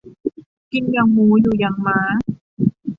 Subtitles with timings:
[0.71, 1.99] กินอย่างหมู อยู่อย่างหมา